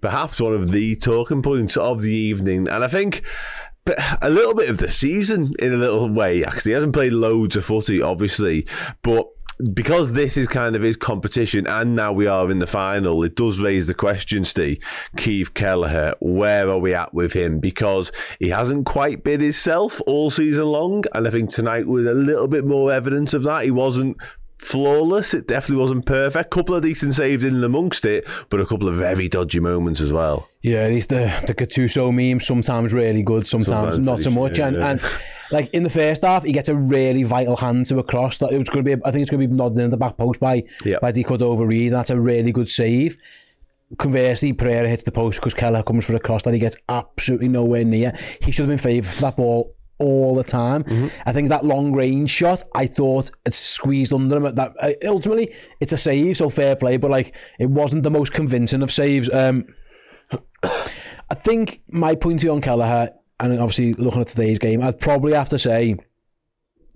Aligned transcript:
perhaps 0.00 0.40
one 0.40 0.54
of 0.54 0.70
the 0.70 0.96
talking 0.96 1.42
points 1.42 1.76
of 1.76 2.02
the 2.02 2.12
evening. 2.12 2.68
And 2.68 2.84
I 2.84 2.88
think 2.88 3.22
a 4.20 4.30
little 4.30 4.54
bit 4.54 4.68
of 4.68 4.78
the 4.78 4.90
season 4.90 5.52
in 5.58 5.72
a 5.72 5.76
little 5.76 6.12
way, 6.12 6.44
actually. 6.44 6.70
He 6.70 6.74
hasn't 6.74 6.92
played 6.92 7.12
loads 7.12 7.56
of 7.56 7.64
footy, 7.64 8.02
obviously, 8.02 8.66
but 9.02 9.26
because 9.72 10.12
this 10.12 10.36
is 10.36 10.46
kind 10.46 10.76
of 10.76 10.82
his 10.82 10.96
competition 10.96 11.66
and 11.66 11.96
now 11.96 12.12
we 12.12 12.28
are 12.28 12.48
in 12.50 12.60
the 12.60 12.66
final, 12.66 13.24
it 13.24 13.34
does 13.34 13.58
raise 13.58 13.88
the 13.88 13.94
question, 13.94 14.44
Ste, 14.44 14.80
Caoimhin 15.16 15.54
Kelleher, 15.54 16.14
where 16.20 16.70
are 16.70 16.78
we 16.78 16.94
at 16.94 17.12
with 17.12 17.32
him? 17.32 17.58
Because 17.58 18.12
he 18.38 18.50
hasn't 18.50 18.86
quite 18.86 19.24
been 19.24 19.40
himself 19.40 20.00
all 20.06 20.30
season 20.30 20.66
long. 20.66 21.02
And 21.12 21.26
I 21.26 21.30
think 21.30 21.50
tonight 21.50 21.88
was 21.88 22.06
a 22.06 22.14
little 22.14 22.46
bit 22.46 22.64
more 22.64 22.92
evidence 22.92 23.34
of 23.34 23.42
that. 23.44 23.64
He 23.64 23.72
wasn't 23.72 24.16
flawless. 24.58 25.34
It 25.34 25.46
definitely 25.48 25.80
wasn't 25.80 26.06
perfect. 26.06 26.50
Couple 26.50 26.74
of 26.74 26.82
decent 26.82 27.14
saves 27.14 27.44
in 27.44 27.62
amongst 27.64 28.04
it, 28.04 28.26
but 28.50 28.60
a 28.60 28.66
couple 28.66 28.88
of 28.88 28.96
very 28.96 29.28
dodgy 29.28 29.60
moments 29.60 30.00
as 30.00 30.12
well. 30.12 30.48
Yeah, 30.62 30.88
he's 30.88 31.06
the 31.06 31.32
the 31.46 31.54
Gattuso 31.54 32.12
meme. 32.12 32.40
Sometimes 32.40 32.92
really 32.92 33.22
good, 33.22 33.46
sometimes, 33.46 33.94
Sometimes 33.94 33.98
not 33.98 34.20
so 34.20 34.30
much. 34.30 34.56
shit, 34.56 34.66
and, 34.66 34.76
yeah. 34.76 34.90
and 34.90 35.00
like 35.52 35.70
in 35.72 35.82
the 35.84 35.90
first 35.90 36.22
half, 36.22 36.42
he 36.44 36.52
gets 36.52 36.68
a 36.68 36.74
really 36.74 37.22
vital 37.22 37.56
hand 37.56 37.86
to 37.86 37.98
a 37.98 38.02
cross. 38.02 38.38
That 38.38 38.52
it 38.52 38.58
was 38.58 38.68
going 38.68 38.84
to 38.84 38.96
be. 38.96 39.02
I 39.04 39.10
think 39.10 39.22
it's 39.22 39.30
going 39.30 39.40
to 39.40 39.48
be 39.48 39.54
nodded 39.54 39.78
in 39.78 39.90
the 39.90 39.96
back 39.96 40.16
post 40.16 40.40
by 40.40 40.64
Yeah. 40.84 40.98
by 41.00 41.12
De 41.12 41.22
Cordova-Reid. 41.22 41.92
That's 41.92 42.10
a 42.10 42.20
really 42.20 42.52
good 42.52 42.68
save. 42.68 43.16
Conversely, 43.96 44.52
Pereira 44.52 44.86
hits 44.86 45.04
the 45.04 45.12
post 45.12 45.40
because 45.40 45.54
Kelleher 45.54 45.82
comes 45.82 46.04
for 46.04 46.14
a 46.14 46.20
cross 46.20 46.42
that 46.42 46.52
he 46.52 46.60
gets 46.60 46.76
absolutely 46.90 47.48
nowhere 47.48 47.84
near. 47.86 48.12
He 48.42 48.52
should 48.52 48.64
have 48.64 48.68
been 48.68 48.76
favoured 48.78 49.08
for 49.10 49.20
that 49.22 49.36
ball 49.38 49.74
all 49.98 50.34
the 50.34 50.44
time. 50.44 50.84
Mm-hmm. 50.84 51.08
I 51.26 51.32
think 51.32 51.48
that 51.48 51.64
long 51.64 51.92
range 51.92 52.30
shot, 52.30 52.62
I 52.74 52.86
thought 52.86 53.30
it 53.44 53.54
squeezed 53.54 54.12
under 54.12 54.36
him. 54.36 54.54
That 54.54 54.72
uh, 54.80 54.92
ultimately, 55.06 55.54
it's 55.80 55.92
a 55.92 55.98
save, 55.98 56.36
so 56.36 56.50
fair 56.50 56.76
play. 56.76 56.96
But 56.96 57.10
like, 57.10 57.34
it 57.58 57.70
wasn't 57.70 58.02
the 58.02 58.10
most 58.10 58.32
convincing 58.32 58.82
of 58.82 58.92
saves. 58.92 59.30
Um, 59.32 59.66
I 60.62 61.34
think 61.34 61.82
my 61.88 62.14
point 62.14 62.44
on 62.46 62.60
Kelleher, 62.60 63.10
and 63.40 63.52
obviously 63.60 63.94
looking 63.94 64.20
at 64.20 64.28
today's 64.28 64.58
game, 64.58 64.82
I'd 64.82 65.00
probably 65.00 65.34
have 65.34 65.48
to 65.50 65.58
say 65.58 65.96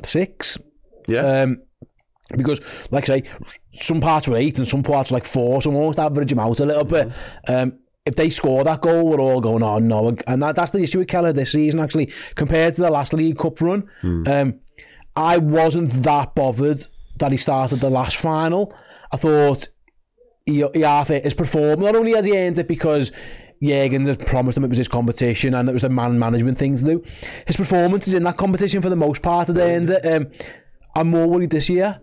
six. 0.04 0.58
Yeah. 1.08 1.42
Um, 1.42 1.62
because, 2.36 2.60
like 2.90 3.08
I 3.10 3.20
say, 3.20 3.30
some 3.74 4.00
parts 4.00 4.26
were 4.26 4.36
eight 4.36 4.58
and 4.58 4.66
some 4.66 4.82
parts 4.82 5.10
were 5.10 5.16
like 5.16 5.24
four, 5.24 5.60
so 5.60 5.72
almost 5.72 5.98
average 5.98 6.32
him 6.32 6.38
out 6.38 6.60
a 6.60 6.64
little 6.64 6.84
bit. 6.84 7.12
Um, 7.46 7.78
if 8.04 8.16
they 8.16 8.30
score 8.30 8.64
that 8.64 8.80
goal, 8.80 9.08
we're 9.08 9.20
all 9.20 9.40
going 9.40 9.62
on 9.62 9.86
no, 9.86 10.16
and 10.26 10.42
that, 10.42 10.56
that's 10.56 10.70
the 10.70 10.82
issue 10.82 10.98
with 10.98 11.08
Kelleher 11.08 11.32
this 11.32 11.52
season. 11.52 11.80
Actually, 11.80 12.10
compared 12.34 12.74
to 12.74 12.82
the 12.82 12.90
last 12.90 13.12
League 13.12 13.38
Cup 13.38 13.60
run, 13.60 13.88
um, 14.26 14.60
I 15.14 15.38
wasn't 15.38 15.90
that 16.02 16.34
bothered 16.34 16.86
that 17.18 17.30
he 17.30 17.38
started 17.38 17.80
the 17.80 17.90
last 17.90 18.16
final. 18.16 18.74
I 19.12 19.16
thought 19.16 19.68
he, 20.44 20.66
he 20.74 20.80
half 20.80 21.08
his 21.08 21.34
performance. 21.34 21.80
Not 21.80 21.94
only 21.96 22.12
has 22.12 22.26
he 22.26 22.36
earned 22.36 22.58
it 22.58 22.66
because 22.66 23.12
Jürgen 23.62 24.06
had 24.06 24.26
promised 24.26 24.56
him 24.56 24.64
it 24.64 24.68
was 24.70 24.78
his 24.78 24.88
competition 24.88 25.54
and 25.54 25.68
it 25.68 25.72
was 25.72 25.82
the 25.82 25.88
man 25.88 26.18
management 26.18 26.58
thing 26.58 26.76
to 26.76 26.84
do. 26.84 27.04
His 27.46 27.56
performances 27.56 28.14
in 28.14 28.24
that 28.24 28.36
competition 28.36 28.82
for 28.82 28.88
the 28.88 28.96
most 28.96 29.22
part 29.22 29.46
had 29.48 29.58
earned 29.58 29.90
it. 29.90 30.04
Um, 30.04 30.28
I'm 30.94 31.08
more 31.08 31.26
worried 31.26 31.50
this 31.50 31.68
year. 31.68 31.98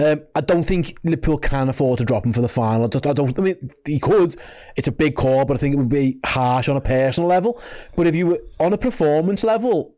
Um, 0.00 0.22
I 0.34 0.40
don't 0.40 0.64
think 0.64 0.98
Liverpool 1.04 1.38
can 1.38 1.68
afford 1.68 1.98
to 1.98 2.04
drop 2.04 2.26
him 2.26 2.32
for 2.32 2.40
the 2.40 2.48
final. 2.48 2.84
I 2.84 2.88
don't, 2.88 3.06
I 3.06 3.12
don't. 3.12 3.38
I 3.38 3.42
mean, 3.42 3.70
he 3.86 3.98
could. 3.98 4.36
It's 4.76 4.88
a 4.88 4.92
big 4.92 5.14
call, 5.14 5.44
but 5.44 5.56
I 5.56 5.58
think 5.58 5.74
it 5.74 5.78
would 5.78 5.88
be 5.88 6.18
harsh 6.26 6.68
on 6.68 6.76
a 6.76 6.80
personal 6.80 7.28
level. 7.28 7.60
But 7.96 8.06
if 8.06 8.16
you 8.16 8.26
were 8.26 8.40
on 8.58 8.72
a 8.72 8.78
performance 8.78 9.44
level, 9.44 9.94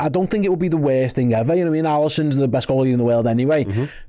I 0.00 0.08
don't 0.08 0.30
think 0.30 0.44
it 0.44 0.48
would 0.48 0.58
be 0.58 0.68
the 0.68 0.76
worst 0.76 1.16
thing 1.16 1.32
ever. 1.32 1.54
You 1.54 1.64
know 1.64 1.70
I 1.70 1.74
mean? 1.74 1.84
Alisson's 1.86 2.36
the 2.36 2.48
best 2.48 2.68
goalie 2.68 2.92
in 2.92 2.98
the 2.98 3.04
world 3.04 3.26
anyway. 3.26 3.64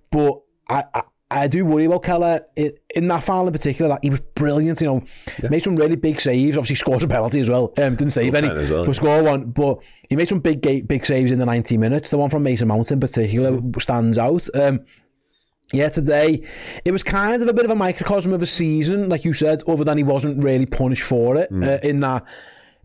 But 0.09 0.41
I, 0.69 0.83
I, 0.93 1.03
I 1.31 1.47
do 1.47 1.65
worry 1.65 1.85
about 1.85 2.03
Kelleher 2.03 2.45
in, 2.55 2.73
in 2.95 3.07
that 3.07 3.23
final 3.23 3.47
in 3.47 3.53
particular. 3.53 3.89
That 3.89 3.99
he 4.03 4.09
was 4.09 4.19
brilliant. 4.19 4.81
You 4.81 4.87
know, 4.87 5.03
made 5.49 5.63
some 5.63 5.75
really 5.75 5.95
big 5.95 6.19
saves. 6.19 6.57
Obviously, 6.57 6.75
scored 6.75 7.03
a 7.03 7.07
penalty 7.07 7.39
as 7.39 7.49
well. 7.49 7.73
Um, 7.77 7.95
didn't 7.95 8.11
save 8.11 8.35
any, 8.35 8.49
well, 8.49 8.85
but 8.85 8.95
score 8.95 9.23
one. 9.23 9.51
But 9.51 9.79
he 10.09 10.15
made 10.15 10.27
some 10.27 10.39
big 10.39 10.61
big 10.87 11.05
saves 11.05 11.31
in 11.31 11.39
the 11.39 11.45
90 11.45 11.77
minutes. 11.77 12.09
The 12.09 12.17
one 12.17 12.29
from 12.29 12.43
Mason 12.43 12.67
Mount 12.67 12.91
in 12.91 12.99
particular 12.99 13.59
stands 13.79 14.17
out. 14.17 14.47
Um, 14.53 14.81
yeah, 15.73 15.89
today 15.89 16.45
it 16.83 16.91
was 16.91 17.03
kind 17.03 17.41
of 17.41 17.47
a 17.47 17.53
bit 17.53 17.65
of 17.65 17.71
a 17.71 17.75
microcosm 17.75 18.33
of 18.33 18.41
a 18.41 18.45
season, 18.45 19.07
like 19.09 19.23
you 19.23 19.33
said, 19.33 19.63
other 19.67 19.83
than 19.83 19.97
he 19.97 20.03
wasn't 20.03 20.43
really 20.43 20.65
punished 20.65 21.03
for 21.03 21.37
it. 21.37 21.49
Uh, 21.51 21.79
in 21.81 22.01
that, 22.01 22.25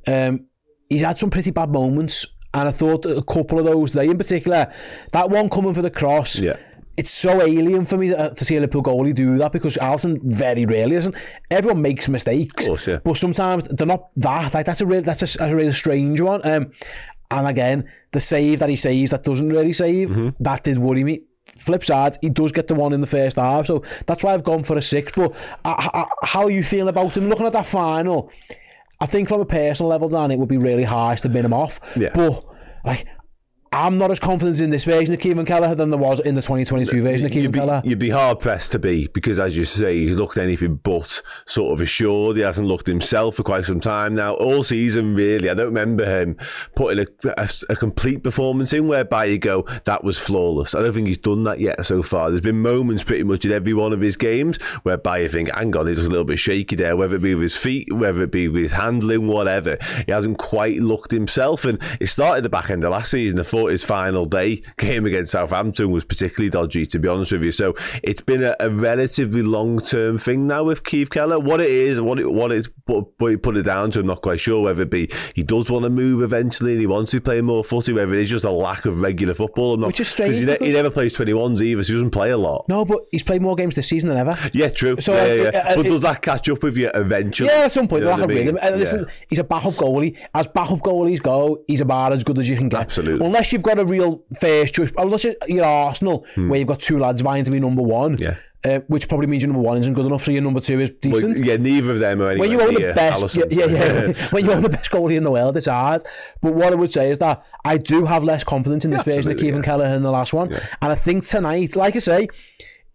um, 0.06 0.46
he's 0.88 1.02
had 1.02 1.18
some 1.18 1.30
pretty 1.30 1.50
bad 1.50 1.70
moments, 1.70 2.26
and 2.54 2.68
I 2.68 2.70
thought 2.70 3.04
a 3.06 3.22
couple 3.22 3.58
of 3.58 3.64
those 3.64 3.90
today, 3.90 4.08
in 4.08 4.18
particular, 4.18 4.72
that 5.12 5.30
one 5.30 5.50
coming 5.50 5.74
for 5.74 5.82
the 5.82 5.90
cross. 5.90 6.38
Yeah. 6.38 6.56
It's 6.96 7.10
so 7.10 7.42
alien 7.42 7.84
for 7.84 7.98
me 7.98 8.08
to, 8.08 8.30
to 8.30 8.44
see 8.44 8.56
a 8.56 8.60
Liverpool 8.60 8.82
goalie 8.82 9.14
do 9.14 9.36
that 9.38 9.52
because 9.52 9.76
Alisson 9.76 10.20
very 10.22 10.64
rarely 10.64 10.96
isn't. 10.96 11.14
Everyone 11.50 11.82
makes 11.82 12.08
mistakes, 12.08 12.66
course, 12.66 12.86
yeah. 12.88 12.98
but 13.04 13.16
sometimes 13.16 13.64
they're 13.64 13.86
not 13.86 14.08
that. 14.16 14.54
Like 14.54 14.64
that's 14.66 14.80
a 14.80 14.86
real, 14.86 15.02
that's 15.02 15.36
a, 15.36 15.44
a 15.44 15.54
really 15.54 15.72
strange 15.72 16.20
one. 16.20 16.40
Um, 16.46 16.72
and 17.30 17.46
again, 17.48 17.90
the 18.12 18.20
save 18.20 18.60
that 18.60 18.68
he 18.68 18.76
saves 18.76 19.10
that 19.10 19.24
doesn't 19.24 19.48
really 19.48 19.72
save, 19.72 20.08
Mm-hmm. 20.10 20.42
that 20.42 20.64
did 20.64 20.78
worry 20.78 21.04
me. 21.04 21.20
Flip 21.56 21.84
side, 21.84 22.16
he 22.22 22.28
does 22.28 22.50
get 22.52 22.66
the 22.66 22.74
one 22.74 22.92
in 22.92 23.00
the 23.00 23.06
first 23.06 23.36
half, 23.36 23.66
so 23.66 23.82
that's 24.06 24.22
why 24.24 24.34
I've 24.34 24.44
gone 24.44 24.62
for 24.64 24.76
a 24.76 24.82
six. 24.82 25.12
But 25.14 25.34
uh, 25.64 25.88
uh, 25.94 26.04
how 26.22 26.42
are 26.44 26.50
you 26.50 26.62
feeling 26.64 26.88
about 26.88 27.16
him? 27.16 27.28
Looking 27.28 27.46
at 27.46 27.52
that 27.52 27.66
final, 27.66 28.30
I 29.00 29.06
think 29.06 29.28
from 29.28 29.40
a 29.40 29.44
personal 29.46 29.88
level, 29.90 30.08
Dan, 30.08 30.30
it 30.30 30.38
would 30.38 30.48
be 30.48 30.58
really 30.58 30.82
harsh 30.82 31.20
to 31.22 31.28
bin 31.28 31.44
him 31.44 31.52
off. 31.52 31.78
Yeah. 31.96 32.10
But 32.14 32.44
like, 32.84 33.06
I'm 33.76 33.98
not 33.98 34.10
as 34.10 34.18
confident 34.18 34.58
in 34.62 34.70
this 34.70 34.84
version 34.84 35.12
of 35.12 35.20
Kevin 35.20 35.44
Kelleher 35.44 35.74
than 35.74 35.90
there 35.90 35.98
was 35.98 36.18
in 36.20 36.34
the 36.34 36.40
2022 36.40 37.02
version 37.02 37.26
of 37.26 37.32
Kevin 37.32 37.52
Kelleher. 37.52 37.82
you'd 37.84 37.98
be 37.98 38.08
hard 38.08 38.40
pressed 38.40 38.72
to 38.72 38.78
be 38.78 39.06
because, 39.08 39.38
as 39.38 39.54
you 39.54 39.66
say, 39.66 39.98
he's 39.98 40.16
looked 40.16 40.38
anything 40.38 40.76
but 40.76 41.20
sort 41.44 41.74
of 41.74 41.82
assured. 41.82 42.36
He 42.36 42.42
hasn't 42.42 42.66
looked 42.66 42.86
himself 42.86 43.36
for 43.36 43.42
quite 43.42 43.66
some 43.66 43.78
time 43.78 44.14
now. 44.14 44.32
All 44.36 44.62
season, 44.62 45.14
really. 45.14 45.50
I 45.50 45.54
don't 45.54 45.66
remember 45.66 46.06
him 46.06 46.38
putting 46.74 47.04
a, 47.04 47.28
a, 47.36 47.50
a 47.68 47.76
complete 47.76 48.22
performance 48.22 48.72
in 48.72 48.88
whereby 48.88 49.26
you 49.26 49.36
go, 49.36 49.66
that 49.84 50.02
was 50.02 50.18
flawless. 50.18 50.74
I 50.74 50.80
don't 50.80 50.94
think 50.94 51.08
he's 51.08 51.18
done 51.18 51.44
that 51.44 51.60
yet 51.60 51.84
so 51.84 52.02
far. 52.02 52.30
There's 52.30 52.40
been 52.40 52.62
moments 52.62 53.04
pretty 53.04 53.24
much 53.24 53.44
in 53.44 53.52
every 53.52 53.74
one 53.74 53.92
of 53.92 54.00
his 54.00 54.16
games 54.16 54.56
whereby 54.84 55.18
you 55.18 55.28
think, 55.28 55.54
hang 55.54 55.76
on, 55.76 55.86
he's 55.86 56.02
a 56.02 56.08
little 56.08 56.24
bit 56.24 56.38
shaky 56.38 56.76
there, 56.76 56.96
whether 56.96 57.16
it 57.16 57.22
be 57.22 57.34
with 57.34 57.42
his 57.42 57.56
feet, 57.58 57.92
whether 57.92 58.22
it 58.22 58.30
be 58.30 58.48
with 58.48 58.62
his 58.62 58.72
handling, 58.72 59.26
whatever. 59.26 59.76
He 60.06 60.12
hasn't 60.12 60.38
quite 60.38 60.78
looked 60.78 61.10
himself. 61.10 61.66
And 61.66 61.78
it 62.00 62.06
started 62.06 62.42
the 62.42 62.48
back 62.48 62.70
end 62.70 62.82
of 62.82 62.92
last 62.92 63.10
season. 63.10 63.38
I 63.38 63.42
thought 63.66 63.72
his 63.72 63.84
final 63.84 64.24
day 64.24 64.62
game 64.78 65.06
against 65.06 65.32
Southampton 65.32 65.90
was 65.90 66.04
particularly 66.04 66.50
dodgy, 66.50 66.86
to 66.86 66.98
be 66.98 67.08
honest 67.08 67.32
with 67.32 67.42
you. 67.42 67.52
So 67.52 67.74
it's 68.02 68.20
been 68.20 68.42
a, 68.42 68.54
a 68.60 68.70
relatively 68.70 69.42
long 69.42 69.78
term 69.78 70.18
thing 70.18 70.46
now 70.46 70.64
with 70.64 70.84
Caoimhin 70.84 71.10
Kelleher. 71.10 71.40
What 71.40 71.60
it 71.60 71.70
is, 71.70 72.00
what 72.00 72.18
it, 72.18 72.30
what 72.30 72.52
it's 72.52 72.70
he 72.86 73.36
put 73.36 73.56
it 73.56 73.64
down 73.64 73.90
to, 73.92 74.00
I'm 74.00 74.06
not 74.06 74.22
quite 74.22 74.40
sure. 74.40 74.62
Whether 74.64 74.82
it 74.82 74.90
be 74.90 75.10
he 75.34 75.42
does 75.42 75.70
want 75.70 75.84
to 75.84 75.90
move 75.90 76.22
eventually 76.22 76.72
and 76.72 76.80
he 76.80 76.86
wants 76.86 77.10
to 77.10 77.20
play 77.20 77.40
more 77.40 77.64
footy, 77.64 77.92
whether 77.92 78.14
it 78.14 78.20
is 78.20 78.30
just 78.30 78.44
a 78.44 78.50
lack 78.50 78.84
of 78.86 79.00
regular 79.00 79.34
football. 79.34 79.74
I'm 79.74 79.80
not, 79.80 79.88
Which 79.88 80.00
is 80.00 80.08
strange 80.08 80.36
He, 80.36 80.44
ne- 80.44 80.58
he 80.60 80.72
never 80.72 80.90
plays 80.90 81.16
21s 81.16 81.60
either, 81.60 81.82
so 81.82 81.88
he 81.88 81.94
doesn't 81.94 82.10
play 82.10 82.30
a 82.30 82.36
lot. 82.36 82.66
No, 82.68 82.84
but 82.84 83.00
he's 83.10 83.22
played 83.22 83.42
more 83.42 83.56
games 83.56 83.74
this 83.74 83.88
season 83.88 84.10
than 84.10 84.18
ever. 84.18 84.36
Yeah, 84.52 84.68
true. 84.68 85.00
So, 85.00 85.14
yeah, 85.14 85.22
uh, 85.22 85.26
yeah, 85.26 85.50
yeah. 85.52 85.58
uh, 85.58 85.76
but 85.76 85.86
it- 85.86 85.88
does 85.90 86.00
that 86.02 86.22
catch 86.22 86.48
up 86.48 86.62
with 86.62 86.76
you 86.76 86.90
eventually? 86.94 87.50
Yeah, 87.50 87.64
at 87.64 87.72
some 87.72 87.88
point 87.88 88.02
You 88.02 88.10
know 88.10 88.16
they'll 88.16 88.20
have 88.20 88.28
what 88.28 88.36
I 88.36 88.40
a 88.40 88.44
rhythm. 88.44 88.58
And 88.62 88.78
listen, 88.78 89.06
he's 89.28 89.38
a 89.38 89.44
backup 89.44 89.74
goalie. 89.74 90.16
As 90.34 90.46
backup 90.46 90.80
goalies 90.80 91.20
go, 91.20 91.64
he's 91.66 91.80
about 91.80 92.12
as 92.12 92.22
good 92.24 92.38
as 92.38 92.48
you 92.48 92.56
can 92.56 92.68
get. 92.68 92.80
Absolutely. 92.80 93.26
Unless 93.46 93.52
you've 93.52 93.62
got 93.62 93.78
a 93.78 93.84
real 93.84 94.24
first 94.40 94.74
choice. 94.74 94.92
Unless 94.96 95.24
you're 95.24 95.34
you're 95.46 95.64
Arsenal, 95.64 96.26
where 96.34 96.58
you've 96.58 96.66
got 96.66 96.80
two 96.80 96.98
lads 96.98 97.20
vying 97.20 97.44
to 97.44 97.50
be 97.50 97.60
number 97.60 97.82
one. 97.82 98.16
Hmm. 98.16 98.22
Yeah. 98.22 98.36
Uh, 98.64 98.80
which 98.88 99.08
probably 99.08 99.28
means 99.28 99.44
your 99.44 99.52
number 99.52 99.64
one 99.64 99.78
isn't 99.78 99.94
good 99.94 100.06
enough, 100.06 100.24
so 100.24 100.32
your 100.32 100.42
number 100.42 100.58
two 100.58 100.80
is 100.80 100.90
Well, 100.90 101.20
decent. 101.20 101.44
yeah, 101.44 101.56
neither 101.56 101.92
of 101.92 102.00
them 102.00 102.20
are 102.20 102.36
when 102.36 102.50
you 102.50 102.60
own 102.60 102.74
the 102.74 102.92
best, 102.96 103.36
yeah, 103.36 103.44
yeah, 103.48 103.66
yeah. 103.66 104.12
when 104.30 104.44
you 104.44 104.50
own 104.50 104.64
the 104.64 104.68
best 104.68 104.90
goalie 104.90 105.16
in 105.16 105.22
the 105.22 105.30
world, 105.30 105.56
it's 105.56 105.66
hard. 105.68 106.02
But 106.42 106.54
what 106.54 106.72
I 106.72 106.74
would 106.74 106.90
say 106.90 107.12
is 107.12 107.18
that 107.18 107.46
I 107.64 107.78
do 107.78 108.06
have 108.06 108.24
less 108.24 108.42
confidence 108.42 108.84
in 108.84 108.90
this 108.90 109.04
version 109.04 109.30
of 109.30 109.36
Kevin 109.36 109.56
yeah. 109.56 109.62
Kelleher 109.62 109.90
than 109.90 110.02
the 110.02 110.10
last 110.10 110.32
one, 110.32 110.52
and 110.52 110.92
I 110.92 110.96
think 110.96 111.24
tonight, 111.24 111.76
like 111.76 111.94
I 111.94 112.00
say. 112.00 112.28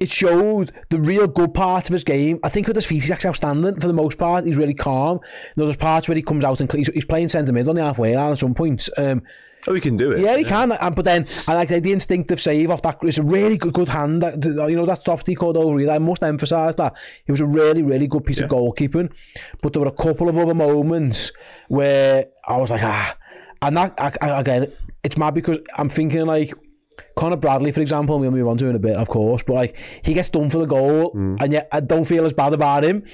It 0.01 0.09
showed 0.09 0.71
the 0.89 1.00
real 1.00 1.27
good 1.27 1.53
part 1.53 1.88
of 1.88 1.94
his 1.94 2.03
game. 2.03 2.39
I 2.44 2.50
think 2.50 2.65
with 2.68 2.75
his 2.75 2.88
feet, 2.88 3.03
he's 3.03 3.12
actually 3.12 3.30
outstanding 3.30 3.75
for 3.80 3.88
the 3.88 3.94
most 3.94 4.18
part. 4.18 4.45
He's 4.45 4.57
really 4.57 4.74
calm. 4.74 5.19
You 5.24 5.62
know, 5.62 5.65
there's 5.65 5.77
parts 5.77 6.07
where 6.07 6.15
he 6.15 6.24
comes 6.24 6.44
out 6.44 6.59
and 6.59 6.71
he's, 6.71 6.89
he's 6.94 7.06
playing 7.06 7.30
centre 7.30 7.53
mid 7.53 7.68
on 7.68 7.75
the 7.75 7.83
halfway 7.83 8.15
line 8.15 8.31
at 8.31 8.39
some 8.39 8.56
points. 8.56 8.89
Um, 8.98 9.21
Oh, 9.68 9.75
he 9.75 9.80
can 9.80 9.95
do 9.95 10.12
it. 10.12 10.21
yeah, 10.21 10.36
he 10.38 10.44
can. 10.44 10.71
And, 10.71 10.95
but 10.95 11.06
then, 11.06 11.27
I 11.48 11.53
like 11.53 11.69
the 11.69 11.92
instinctive 11.92 12.42
save 12.42 12.71
off 12.71 12.81
that. 12.81 12.98
It's 13.03 13.19
a 13.19 13.24
really 13.24 13.59
good, 13.59 13.75
good 13.75 13.89
hand. 13.89 14.24
That 14.24 14.44
you 14.44 14.75
know 14.75 14.88
that 14.88 15.01
stop 15.01 15.27
he 15.27 15.36
called 15.36 15.56
over. 15.56 15.77
here. 15.77 15.92
I 15.92 16.00
must 16.00 16.24
emphasise 16.24 16.74
that 16.75 16.98
it 17.27 17.31
was 17.31 17.42
a 17.42 17.45
really, 17.45 17.83
really 17.83 18.07
good 18.07 18.25
piece 18.25 18.42
of 18.42 18.50
goalkeeping. 18.50 19.12
But 19.62 19.74
there 19.74 19.83
were 19.83 19.89
a 19.89 19.92
couple 19.92 20.30
of 20.30 20.36
other 20.39 20.56
moments 20.56 21.31
where 21.68 22.25
I 22.48 22.57
was 22.57 22.71
like, 22.71 22.81
ah, 22.81 23.15
and 23.62 23.77
that 23.77 23.94
I, 24.00 24.12
I, 24.19 24.39
again, 24.39 24.74
it's 25.03 25.19
mad 25.19 25.36
because 25.36 25.59
I'm 25.77 25.89
thinking 25.89 26.25
like. 26.25 26.56
Conor 27.16 27.38
Bradley, 27.38 27.72
for 27.72 27.81
example, 27.81 28.19
we'll 28.19 28.31
move 28.31 28.48
on 28.48 28.58
to 28.58 28.68
in 28.68 28.75
a 28.75 28.80
bit, 28.80 28.98
of 28.98 29.08
course, 29.08 29.44
but 29.44 29.54
like 29.54 29.78
he 30.04 30.13
gets 30.13 30.30
done 30.30 30.50
for 30.50 30.60
the 30.60 30.66
goal, 30.66 31.12
and 31.40 31.52
yet 31.52 31.68
I 31.72 31.80
don't 31.80 32.06
feel 32.06 32.25
as 32.25 32.34
bad 32.34 32.54
about 32.54 32.84
him. 32.84 33.06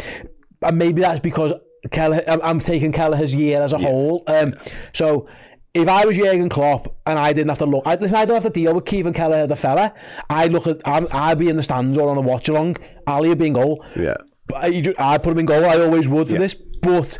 And 0.62 0.78
maybe 0.78 1.02
that's 1.02 1.20
because 1.20 1.54
Kelleher, 1.92 2.24
I'm, 2.28 2.60
taking 2.60 2.92
Kelleher's 2.92 3.34
year 3.34 3.62
as 3.62 3.74
a 3.74 3.78
whole. 3.78 4.24
Um, 4.28 4.56
so 4.94 5.28
if 5.74 5.88
I 5.88 6.06
was 6.06 6.18
Jurgen 6.18 6.50
Klopp 6.50 6.96
and 7.06 7.20
I 7.20 7.34
didn't 7.34 7.50
have 7.50 7.60
to 7.60 7.66
look, 7.66 7.84
I, 7.86 7.96
listen, 7.96 8.18
I 8.18 8.26
don't 8.26 8.36
have 8.42 8.52
to 8.52 8.60
deal 8.60 8.74
with 8.74 8.86
Kevin 8.86 9.14
Kelleher, 9.14 9.48
the 9.48 9.56
fella. 9.56 9.94
I'd 10.30 10.52
look 10.52 10.68
at, 10.68 10.82
I'm, 10.86 11.08
I'd 11.12 11.38
be 11.38 11.50
in 11.50 11.56
the 11.56 11.64
stands 11.64 11.98
or 11.98 12.10
on 12.10 12.18
a 12.18 12.22
watch 12.22 12.50
along. 12.50 12.78
Ali 13.06 13.30
would 13.30 13.38
be 13.38 13.48
in 13.48 13.54
goal. 13.54 13.86
Yeah. 13.96 14.18
But 14.48 14.64
I, 14.64 14.94
I'd 14.98 15.24
put 15.24 15.34
him 15.34 15.40
in 15.40 15.46
goal. 15.46 15.66
I 15.66 15.80
always 15.80 16.08
would 16.08 16.28
for 16.28 16.38
this, 16.38 16.56
but. 16.56 17.20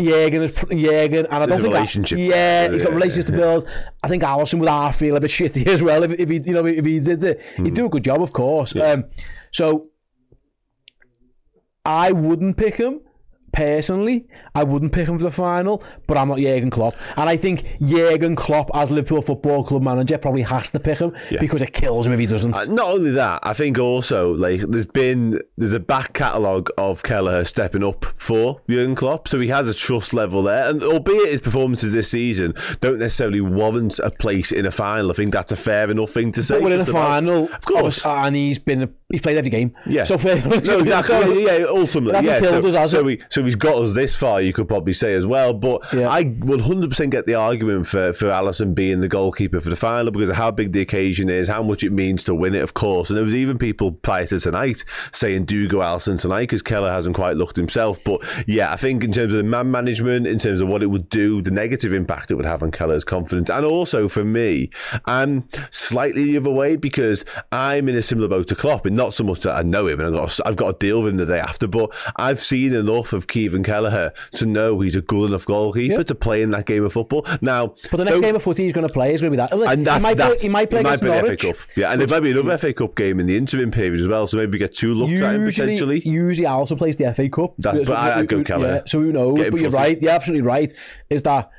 Jurgen 0.00 0.42
is 0.42 0.52
Jurgen, 0.52 1.26
and 1.26 1.34
I 1.34 1.46
don't 1.46 1.60
think 1.60 1.74
relationship. 1.74 2.18
yeah, 2.18 2.70
he's 2.70 2.82
got 2.82 2.88
Yeah, 2.90 2.94
relationships 2.94 3.26
to 3.26 3.32
build. 3.32 3.66
I 4.02 4.08
think 4.08 4.22
Alisson 4.22 4.58
would 4.58 4.68
half 4.68 4.96
feel 4.96 5.16
a 5.16 5.20
bit 5.20 5.30
shitty 5.30 5.66
as 5.74 5.82
well 5.82 6.02
if, 6.02 6.12
if 6.18 6.28
he, 6.28 6.38
you 6.44 6.52
know, 6.54 6.66
if 6.66 6.84
he 6.84 7.00
did 7.00 7.22
it. 7.24 7.40
Hmm. 7.56 7.64
He'd 7.64 7.74
do 7.74 7.86
a 7.86 7.88
good 7.88 8.04
job, 8.04 8.22
of 8.22 8.32
course. 8.32 8.74
Um, 8.76 9.04
so 9.50 9.88
I 11.84 12.12
wouldn't 12.12 12.56
pick 12.56 12.76
him 12.76 13.00
personally. 13.60 14.26
I 14.54 14.64
wouldn't 14.64 14.92
pick 14.92 15.06
him 15.06 15.18
for 15.18 15.24
the 15.24 15.30
final, 15.30 15.82
but 16.06 16.16
I'm 16.16 16.28
not 16.28 16.38
Jurgen 16.38 16.70
Klopp. 16.70 16.94
And 17.16 17.28
I 17.28 17.36
think 17.36 17.78
Jurgen 17.82 18.34
Klopp, 18.34 18.70
as 18.74 18.90
Liverpool 18.90 19.20
Football 19.20 19.64
Club 19.64 19.82
manager, 19.82 20.16
probably 20.16 20.42
has 20.42 20.70
to 20.70 20.80
pick 20.80 20.98
him 20.98 21.14
because 21.38 21.60
it 21.60 21.74
kills 21.74 22.06
him 22.06 22.14
if 22.14 22.20
he 22.20 22.26
doesn't. 22.26 22.54
Uh, 22.54 22.64
Not 22.64 22.86
only 22.94 23.10
that, 23.12 23.40
I 23.42 23.52
think 23.52 23.78
also 23.78 24.32
like 24.32 24.60
there's 24.62 24.86
been 24.86 25.40
there's 25.58 25.74
a 25.74 25.80
back 25.80 26.14
catalogue 26.14 26.70
of 26.78 27.02
Kelleher 27.02 27.44
stepping 27.44 27.84
up 27.84 28.06
for 28.16 28.62
Jurgen 28.68 28.94
Klopp, 28.94 29.28
so 29.28 29.38
he 29.38 29.48
has 29.48 29.68
a 29.68 29.74
trust 29.74 30.14
level 30.14 30.42
there. 30.42 30.70
And 30.70 30.82
albeit 30.82 31.30
his 31.30 31.40
performances 31.42 31.92
this 31.92 32.10
season 32.10 32.54
don't 32.80 32.98
necessarily 32.98 33.42
warrant 33.42 33.98
a 33.98 34.10
place 34.10 34.52
in 34.52 34.64
a 34.64 34.70
final, 34.70 35.10
I 35.10 35.14
think 35.14 35.32
that's 35.32 35.52
a 35.52 35.56
fair 35.56 35.90
enough 35.90 36.10
thing 36.10 36.32
to 36.32 36.42
say. 36.42 36.54
but 36.54 36.62
we're 36.64 36.74
in 36.74 36.80
a 36.80 36.86
final, 36.86 37.52
of 37.52 37.64
course. 37.66 38.06
and 38.06 38.34
he's 38.34 38.58
been 38.58 38.94
he's 39.10 39.20
played 39.20 39.36
every 39.36 39.50
game. 39.50 39.74
Yeah. 39.86 40.04
So 40.04 40.16
fair. 40.16 40.36
No, 40.46 40.78
exactly. 40.78 41.44
yeah, 41.44 41.66
ultimately, 41.68 42.18
It 42.20 42.24
yeah. 42.24 42.40
So, 42.40 42.78
us, 42.78 42.90
so, 42.90 43.02
we, 43.02 43.20
so 43.28 43.42
he's 43.50 43.56
got 43.56 43.76
us 43.76 43.94
this 43.94 44.14
far. 44.14 44.40
You 44.40 44.52
could 44.52 44.68
probably 44.68 44.92
say 44.92 45.14
as 45.14 45.26
well. 45.26 45.52
But 45.52 45.82
Yeah. 45.92 46.08
I 46.08 46.24
100% 46.24 47.10
get 47.10 47.26
the 47.26 47.34
argument 47.34 47.86
for 47.86 48.12
for 48.12 48.26
Alisson 48.26 48.74
being 48.74 49.00
the 49.00 49.08
goalkeeper 49.08 49.60
for 49.60 49.70
the 49.70 49.76
final 49.76 50.12
because 50.12 50.28
of 50.28 50.36
how 50.36 50.52
big 50.52 50.72
the 50.72 50.80
occasion 50.80 51.28
is, 51.28 51.48
how 51.48 51.62
much 51.62 51.82
it 51.82 51.90
means 51.92 52.22
to 52.24 52.34
win 52.34 52.54
it, 52.54 52.62
of 52.62 52.74
course. 52.74 53.10
And 53.10 53.16
there 53.16 53.24
was 53.24 53.34
even 53.34 53.58
people 53.58 53.92
prior 53.92 54.26
to 54.26 54.38
tonight 54.38 54.84
saying, 55.12 55.46
"Do 55.46 55.68
go 55.68 55.78
Alisson 55.78 56.20
tonight?" 56.20 56.42
because 56.42 56.62
Kelleher 56.62 56.92
hasn't 56.92 57.16
quite 57.16 57.36
looked 57.36 57.56
himself. 57.56 58.02
But 58.04 58.22
yeah, 58.46 58.72
I 58.72 58.76
think 58.76 59.02
in 59.02 59.10
terms 59.12 59.32
of 59.32 59.38
the 59.38 59.42
man 59.42 59.70
management, 59.70 60.26
in 60.26 60.38
terms 60.38 60.60
of 60.60 60.68
what 60.68 60.82
it 60.82 60.86
would 60.86 61.08
do, 61.08 61.42
the 61.42 61.50
negative 61.50 61.92
impact 61.92 62.30
it 62.30 62.36
would 62.36 62.46
have 62.46 62.62
on 62.62 62.70
Kelleher's 62.70 63.04
confidence, 63.04 63.50
and 63.50 63.66
also 63.66 64.08
for 64.08 64.24
me, 64.24 64.70
I'm 65.06 65.48
slightly 65.70 66.24
the 66.24 66.36
other 66.36 66.50
way 66.50 66.76
because 66.76 67.24
I'm 67.50 67.88
in 67.88 67.96
a 67.96 68.02
similar 68.02 68.28
boat 68.28 68.46
to 68.48 68.54
Klopp, 68.54 68.86
and 68.86 68.94
not 68.96 69.12
so 69.12 69.24
much 69.24 69.40
that 69.40 69.56
I 69.56 69.62
know 69.62 69.88
him 69.88 69.98
and 69.98 70.08
I've 70.08 70.14
got, 70.14 70.40
I've 70.46 70.56
got 70.56 70.78
to 70.78 70.86
deal 70.86 71.02
with 71.02 71.10
him 71.10 71.16
the 71.16 71.26
day 71.26 71.40
after, 71.40 71.66
but 71.66 71.90
I've 72.16 72.40
seen 72.40 72.74
enough 72.74 73.12
of 73.12 73.26
Kevin 73.30 73.62
Kelleher 73.62 74.12
to 74.34 74.44
know 74.46 74.78
he's 74.80 74.96
a 74.96 75.00
good 75.00 75.30
enough 75.30 75.46
goalkeeper 75.46 75.94
Yeah. 75.94 76.02
to 76.02 76.14
play 76.14 76.42
in 76.42 76.50
that 76.50 76.66
game 76.66 76.84
of 76.84 76.92
football. 76.92 77.24
Now, 77.40 77.74
But 77.90 77.96
the 77.96 78.04
next 78.04 78.20
game 78.20 78.36
of 78.36 78.42
footy 78.42 78.64
he's 78.64 78.72
going 78.74 78.86
to 78.86 78.92
play 78.92 79.14
is 79.14 79.20
going 79.22 79.32
to 79.32 79.36
be 79.36 79.36
that. 79.38 79.52
And 79.72 79.86
that, 79.86 79.96
he 79.96 80.02
might 80.02 80.16
play, 80.16 80.36
he 80.40 80.48
might 80.48 80.68
play 80.70 80.80
against 80.80 81.02
the 81.02 81.08
Norwich. 81.08 81.40
FA 81.42 81.52
Cup. 81.52 81.56
Yeah, 81.76 81.92
and 81.92 82.00
there 82.00 82.08
might 82.08 82.20
be 82.22 82.32
another 82.32 82.58
FA 82.58 82.72
Cup 82.74 82.94
game 82.94 83.18
in 83.20 83.26
the 83.26 83.36
interim 83.36 83.70
period 83.70 84.00
as 84.00 84.08
well, 84.08 84.26
so 84.26 84.36
maybe 84.36 84.52
we 84.52 84.58
get 84.58 84.74
two 84.74 84.94
looks 84.94 85.12
at 85.22 85.34
him 85.34 85.44
Usually, 85.44 85.66
potentially. 85.76 86.00
usually 86.04 86.46
also 86.46 86.76
plays 86.76 86.96
the 86.96 87.12
FA 87.14 87.28
Cup. 87.28 87.54
That's- 87.58 87.86
but 87.86 87.96
I- 87.96 88.20
I'd 88.20 88.28
go 88.28 88.42
Kelleher. 88.44 88.74
Yeah, 88.74 88.82
so 88.86 89.00
who 89.00 89.12
knows? 89.12 89.34
But 89.34 89.44
you're 89.44 89.50
footy. 89.52 89.68
right. 89.68 90.02
You're 90.02 90.12
absolutely 90.12 90.46
right. 90.46 90.72
Is 91.08 91.22
that 91.22 91.50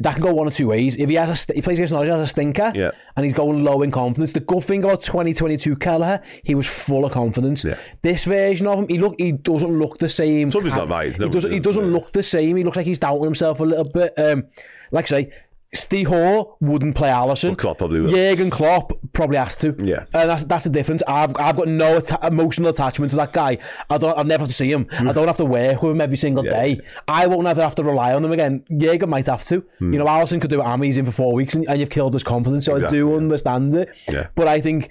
that 0.00 0.14
can 0.14 0.22
go 0.22 0.32
one 0.34 0.48
or 0.48 0.50
two 0.50 0.68
ways. 0.68 0.96
If 0.96 1.08
he 1.08 1.14
has 1.14 1.30
a 1.30 1.36
st- 1.36 1.56
he 1.56 1.62
plays 1.62 1.78
against 1.78 1.92
Norwich 1.92 2.10
as 2.10 2.20
a 2.20 2.26
stinker, 2.26 2.72
Yeah. 2.74 2.90
and 3.16 3.24
he's 3.24 3.32
going 3.32 3.62
low 3.62 3.82
in 3.82 3.92
confidence. 3.92 4.32
The 4.32 4.40
good 4.40 4.64
thing 4.64 4.82
about 4.82 5.02
2022 5.02 5.76
Kelleher, 5.76 6.20
he 6.42 6.56
was 6.56 6.66
full 6.66 7.04
of 7.04 7.12
confidence. 7.12 7.64
Yeah. 7.64 7.76
This 8.02 8.24
version 8.24 8.66
of 8.66 8.80
him, 8.80 8.88
he 8.88 8.98
look 8.98 9.14
he 9.18 9.30
doesn't 9.32 9.78
look 9.78 9.98
the 9.98 10.08
same. 10.08 10.50
Something's 10.50 10.74
not 10.74 10.88
right. 10.88 11.14
He 11.14 11.28
doesn't. 11.28 11.52
He 11.52 11.60
doesn't 11.60 11.84
yeah. 11.84 11.90
look 11.92 12.12
the 12.12 12.24
same. 12.24 12.56
He 12.56 12.64
looks 12.64 12.76
like 12.76 12.86
he's 12.86 12.98
doubting 12.98 13.24
himself 13.24 13.60
a 13.60 13.64
little 13.64 13.86
bit. 13.92 14.12
Um, 14.18 14.44
like 14.90 15.04
I 15.04 15.08
say. 15.08 15.32
Ste 15.74 16.04
Hoare 16.06 16.46
wouldn't 16.60 16.94
play 16.94 17.08
Alisson. 17.10 17.50
But 17.50 17.58
Klopp 17.58 17.78
probably 17.78 18.00
will. 18.00 18.10
Jurgen 18.10 18.48
Klopp 18.50 18.92
probably 19.12 19.36
has 19.36 19.56
to. 19.56 19.74
Yeah. 19.82 20.04
and 20.14 20.30
that's 20.30 20.44
that's 20.44 20.64
the 20.64 20.70
difference. 20.70 21.02
I've 21.06 21.36
I've 21.36 21.56
got 21.56 21.68
no 21.68 21.96
atta- 21.98 22.26
emotional 22.26 22.68
attachment 22.68 23.10
to 23.10 23.16
that 23.16 23.32
guy. 23.32 23.58
I 23.90 23.98
don't. 23.98 24.16
I've 24.18 24.26
never 24.26 24.42
have 24.42 24.48
to 24.48 24.54
see 24.54 24.70
him. 24.70 24.86
I 24.92 25.12
don't 25.12 25.26
have 25.26 25.36
to 25.38 25.44
work 25.44 25.82
with 25.82 25.92
him 25.92 26.00
every 26.00 26.16
single 26.16 26.42
Mm. 26.44 26.46
Yeah. 26.46 26.62
day. 26.62 26.80
I 27.08 27.26
won't 27.26 27.46
ever 27.46 27.62
have 27.62 27.74
to 27.76 27.82
rely 27.82 28.12
on 28.14 28.24
him 28.24 28.32
again. 28.32 28.64
Jurgen 28.76 29.10
might 29.10 29.26
have 29.26 29.44
to. 29.46 29.64
You 29.80 29.98
know, 29.98 30.06
Alisson 30.06 30.40
could 30.40 30.50
do 30.50 30.60
it. 30.60 30.64
Amis 30.64 30.96
in 30.96 31.04
for 31.06 31.12
four 31.12 31.32
weeks, 31.34 31.54
and, 31.54 31.66
and 31.68 31.80
you've 31.80 31.90
killed 31.90 32.12
his 32.14 32.22
confidence. 32.22 32.66
So. 32.66 32.74
Exactly, 32.76 32.98
I 32.98 33.00
do 33.02 33.10
yeah. 33.10 33.16
understand 33.16 33.74
it. 33.74 33.96
Yeah. 34.10 34.26
But 34.34 34.48
I 34.48 34.60
think. 34.60 34.90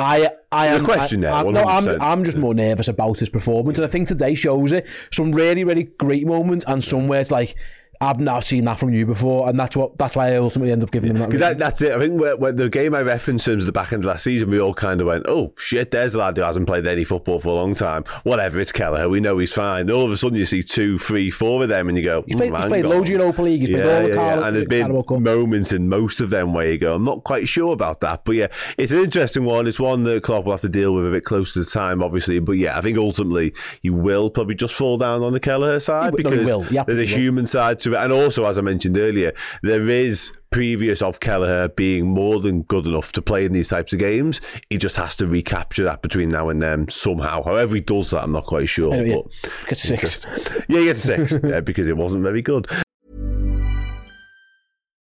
I, 0.00 0.30
I 0.52 0.68
am. 0.68 0.84
question 0.84 1.24
I, 1.24 1.42
there, 1.42 1.46
I'm, 1.48 1.52
no, 1.52 1.64
I'm, 1.64 2.00
I'm 2.00 2.24
just 2.24 2.38
more 2.38 2.54
nervous 2.54 2.86
about 2.86 3.18
his 3.18 3.28
performance, 3.28 3.78
and 3.78 3.84
I 3.84 3.88
think 3.88 4.06
today 4.06 4.36
shows 4.36 4.70
it. 4.70 4.86
Some 5.12 5.32
really, 5.32 5.64
really 5.64 5.84
great 5.98 6.24
moments, 6.24 6.64
and 6.68 6.84
some 6.84 7.08
where 7.08 7.20
it's 7.20 7.32
like, 7.32 7.56
I've 8.00 8.20
not 8.20 8.44
seen 8.44 8.64
that 8.66 8.78
from 8.78 8.94
you 8.94 9.06
before, 9.06 9.48
and 9.48 9.58
that's 9.58 9.76
what 9.76 9.98
that's 9.98 10.14
why 10.16 10.32
I 10.32 10.36
ultimately 10.36 10.70
end 10.70 10.84
up 10.84 10.90
giving 10.92 11.10
him 11.10 11.18
that. 11.18 11.30
That, 11.30 11.58
that's 11.58 11.82
it. 11.82 11.92
I 11.92 11.98
think 11.98 12.20
when, 12.38 12.54
the 12.54 12.68
game 12.68 12.94
I 12.94 13.02
referenced 13.02 13.48
in 13.48 13.54
terms 13.54 13.64
of 13.64 13.66
the 13.66 13.72
back 13.72 13.92
end 13.92 14.04
of 14.04 14.08
last 14.08 14.22
season, 14.24 14.50
we 14.50 14.60
all 14.60 14.72
kind 14.74 15.00
of 15.00 15.08
went, 15.08 15.24
"Oh 15.26 15.52
shit, 15.56 15.90
there's 15.90 16.14
a 16.14 16.18
lad 16.18 16.36
who 16.36 16.44
hasn't 16.44 16.66
played 16.68 16.86
any 16.86 17.02
football 17.02 17.40
for 17.40 17.48
a 17.48 17.52
long 17.54 17.74
time. 17.74 18.04
Whatever, 18.22 18.60
it's 18.60 18.70
Kelleher. 18.70 19.08
We 19.08 19.18
know 19.20 19.38
he's 19.38 19.52
fine." 19.52 19.90
All 19.90 20.04
of 20.04 20.12
a 20.12 20.16
sudden, 20.16 20.38
you 20.38 20.44
see 20.44 20.62
two, 20.62 20.98
three, 20.98 21.30
four 21.30 21.62
of 21.64 21.68
them, 21.70 21.88
and 21.88 21.98
you 21.98 22.04
go, 22.04 22.22
He's 22.26 22.36
played, 22.36 22.50
"Hmm, 22.50 22.56
he's 22.56 22.66
played 22.66 22.86
loads 22.86 23.10
of 23.10 23.16
Europa 23.16 23.42
League. 23.42 23.60
He's 23.62 23.70
played 23.70 23.84
all 24.02 24.08
the 24.08 24.14
Car- 24.14 24.42
And 24.44 24.56
there's 24.56 24.66
been 24.68 25.22
moments 25.22 25.72
in 25.72 25.88
most 25.88 26.20
of 26.20 26.30
them 26.30 26.52
where 26.54 26.70
you 26.70 26.78
go, 26.78 26.94
I'm 26.94 27.04
not 27.04 27.24
quite 27.24 27.48
sure 27.48 27.72
about 27.72 27.98
that. 28.00 28.24
But 28.24 28.36
yeah, 28.36 28.46
it's 28.76 28.92
an 28.92 28.98
interesting 29.00 29.44
one. 29.44 29.66
It's 29.66 29.80
one 29.80 30.04
that 30.04 30.22
Klopp 30.22 30.44
will 30.44 30.52
have 30.52 30.60
to 30.60 30.68
deal 30.68 30.94
with 30.94 31.06
a 31.06 31.10
bit 31.10 31.24
closer 31.24 31.64
to 31.64 31.68
time, 31.68 32.02
obviously. 32.02 32.38
But 32.38 32.52
yeah, 32.52 32.78
I 32.78 32.80
think 32.80 32.96
ultimately 32.96 33.54
you 33.82 33.92
will 33.92 34.30
probably 34.30 34.54
just 34.54 34.74
fall 34.74 34.96
down 34.98 35.22
on 35.22 35.32
the 35.32 35.40
Kelleher 35.40 35.80
side 35.80 36.14
He 36.16 36.22
will- 36.22 36.30
no, 36.30 36.30
he 36.30 36.36
because 36.38 36.46
will. 36.46 36.62
He 36.62 36.78
there's 36.86 37.12
a 37.12 37.16
human 37.16 37.46
side 37.46 37.80
to 37.80 37.87
it. 37.92 37.98
And 37.98 38.12
also, 38.12 38.44
as 38.46 38.58
I 38.58 38.62
mentioned 38.62 38.98
earlier, 38.98 39.32
there 39.62 39.88
is 39.88 40.32
previous 40.50 41.02
of 41.02 41.20
Kelleher 41.20 41.68
being 41.68 42.06
more 42.08 42.40
than 42.40 42.62
good 42.62 42.86
enough 42.86 43.12
to 43.12 43.22
play 43.22 43.44
in 43.44 43.52
these 43.52 43.68
types 43.68 43.92
of 43.92 43.98
games. 43.98 44.40
He 44.70 44.78
just 44.78 44.96
has 44.96 45.14
to 45.16 45.26
recapture 45.26 45.84
that 45.84 46.02
between 46.02 46.30
now 46.30 46.48
and 46.48 46.60
then 46.62 46.88
somehow. 46.88 47.42
However 47.42 47.74
he 47.76 47.80
does 47.82 48.10
that, 48.10 48.22
I'm 48.22 48.32
not 48.32 48.44
quite 48.44 48.68
sure. 48.68 48.92
Anyway, 48.94 49.22
but 49.42 49.66
Get 49.68 49.78
six. 49.78 50.26
yeah, 50.68 50.78
he 50.78 50.84
gets 50.86 51.02
six 51.02 51.34
yeah, 51.44 51.60
because 51.60 51.88
it 51.88 51.96
wasn't 51.96 52.22
very 52.22 52.42
good. 52.42 52.66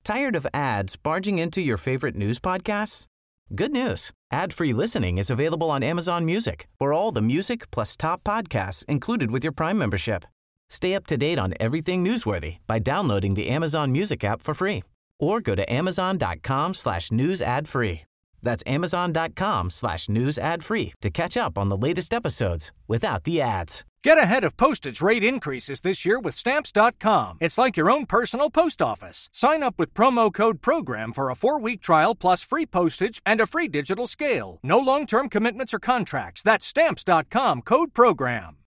Tired 0.04 0.34
of 0.34 0.46
ads 0.52 0.96
barging 0.96 1.38
into 1.38 1.60
your 1.60 1.76
favorite 1.76 2.16
news 2.16 2.40
podcasts? 2.40 3.06
Good 3.54 3.70
news. 3.72 4.12
Ad-free 4.32 4.72
listening 4.72 5.18
is 5.18 5.30
available 5.30 5.70
on 5.70 5.82
Amazon 5.82 6.24
Music 6.24 6.66
for 6.78 6.92
all 6.92 7.12
the 7.12 7.22
music 7.22 7.70
plus 7.70 7.96
top 7.96 8.24
podcasts 8.24 8.84
included 8.86 9.30
with 9.30 9.44
your 9.44 9.52
Prime 9.52 9.78
membership. 9.78 10.24
Stay 10.72 10.94
up 10.94 11.06
to 11.08 11.18
date 11.18 11.38
on 11.38 11.52
everything 11.60 12.02
newsworthy 12.02 12.56
by 12.66 12.78
downloading 12.78 13.34
the 13.34 13.50
Amazon 13.50 13.92
Music 13.92 14.24
app 14.24 14.40
for 14.40 14.54
free 14.54 14.82
or 15.20 15.42
go 15.42 15.54
to 15.54 15.70
amazon.com 15.70 16.72
slash 16.72 17.12
news 17.12 17.42
ad 17.42 17.68
free. 17.68 18.02
That's 18.40 18.62
amazon.com 18.66 19.68
slash 19.68 20.08
news 20.08 20.38
ad 20.38 20.64
free 20.64 20.94
to 21.02 21.10
catch 21.10 21.36
up 21.36 21.58
on 21.58 21.68
the 21.68 21.76
latest 21.76 22.14
episodes 22.14 22.72
without 22.88 23.24
the 23.24 23.42
ads. 23.42 23.84
Get 24.02 24.16
ahead 24.16 24.44
of 24.44 24.56
postage 24.56 25.02
rate 25.02 25.22
increases 25.22 25.82
this 25.82 26.06
year 26.06 26.18
with 26.18 26.34
Stamps.com. 26.34 27.36
It's 27.40 27.58
like 27.58 27.76
your 27.76 27.90
own 27.90 28.06
personal 28.06 28.48
post 28.48 28.80
office. 28.80 29.28
Sign 29.30 29.62
up 29.62 29.74
with 29.78 29.92
promo 29.92 30.32
code 30.32 30.62
PROGRAM 30.62 31.12
for 31.12 31.28
a 31.28 31.36
four 31.36 31.60
week 31.60 31.82
trial 31.82 32.14
plus 32.14 32.42
free 32.42 32.64
postage 32.64 33.20
and 33.26 33.42
a 33.42 33.46
free 33.46 33.68
digital 33.68 34.06
scale. 34.06 34.58
No 34.62 34.78
long 34.78 35.06
term 35.06 35.28
commitments 35.28 35.74
or 35.74 35.78
contracts. 35.78 36.42
That's 36.42 36.64
Stamps.com 36.64 37.60
code 37.60 37.92
PROGRAM. 37.92 38.61